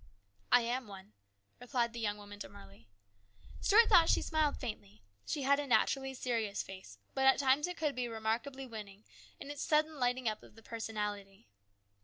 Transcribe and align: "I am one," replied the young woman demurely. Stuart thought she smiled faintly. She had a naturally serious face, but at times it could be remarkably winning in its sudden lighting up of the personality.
"I 0.51 0.61
am 0.61 0.87
one," 0.87 1.13
replied 1.59 1.93
the 1.93 1.99
young 1.99 2.17
woman 2.17 2.39
demurely. 2.39 2.87
Stuart 3.59 3.87
thought 3.87 4.09
she 4.09 4.23
smiled 4.23 4.57
faintly. 4.57 5.03
She 5.27 5.43
had 5.43 5.59
a 5.59 5.67
naturally 5.67 6.15
serious 6.15 6.63
face, 6.63 6.97
but 7.13 7.27
at 7.27 7.37
times 7.37 7.67
it 7.67 7.77
could 7.77 7.93
be 7.95 8.07
remarkably 8.07 8.65
winning 8.65 9.05
in 9.39 9.51
its 9.51 9.61
sudden 9.61 9.99
lighting 9.99 10.27
up 10.27 10.41
of 10.41 10.55
the 10.55 10.63
personality. 10.63 11.45